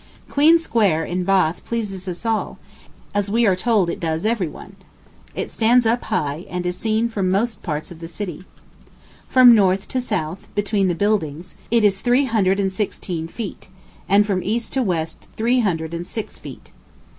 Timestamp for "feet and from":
13.27-14.41